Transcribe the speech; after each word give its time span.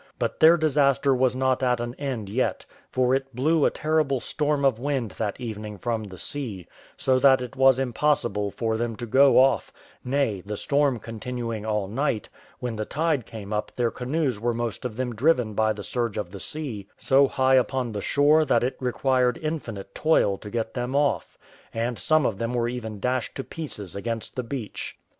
But 0.17 0.39
their 0.39 0.57
disaster 0.57 1.13
was 1.13 1.35
not 1.35 1.61
at 1.61 1.79
an 1.79 1.93
end 1.99 2.27
yet; 2.27 2.65
for 2.91 3.13
it 3.13 3.35
blew 3.35 3.65
a 3.65 3.69
terrible 3.69 4.19
storm 4.19 4.65
of 4.65 4.79
wind 4.79 5.11
that 5.11 5.39
evening 5.39 5.77
from 5.77 6.05
the 6.05 6.17
sea, 6.17 6.65
so 6.97 7.19
that 7.19 7.39
it 7.39 7.55
was 7.55 7.77
impossible 7.77 8.49
for 8.49 8.77
them 8.77 8.95
to 8.95 9.05
go 9.05 9.37
off; 9.37 9.71
nay, 10.03 10.41
the 10.43 10.57
storm 10.57 10.97
continuing 10.97 11.67
all 11.67 11.87
night, 11.87 12.29
when 12.57 12.75
the 12.77 12.83
tide 12.85 13.27
came 13.27 13.53
up 13.53 13.71
their 13.75 13.91
canoes 13.91 14.39
were 14.39 14.55
most 14.55 14.85
of 14.85 14.95
them 14.97 15.13
driven 15.13 15.53
by 15.53 15.71
the 15.71 15.83
surge 15.83 16.17
of 16.17 16.31
the 16.31 16.39
sea 16.39 16.87
so 16.97 17.27
high 17.27 17.53
upon 17.53 17.91
the 17.91 18.01
shore 18.01 18.43
that 18.43 18.63
it 18.63 18.75
required 18.79 19.37
infinite 19.39 19.93
toil 19.93 20.35
to 20.35 20.49
get 20.49 20.73
them 20.73 20.95
off; 20.95 21.37
and 21.75 21.99
some 21.99 22.25
of 22.25 22.39
them 22.39 22.55
were 22.55 22.67
even 22.67 22.99
dashed 22.99 23.35
to 23.35 23.43
pieces 23.43 23.95
against 23.95 24.35
the 24.35 24.41
beach. 24.41 24.97